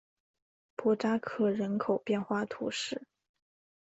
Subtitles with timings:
[0.75, 3.03] 博扎克人口变化图示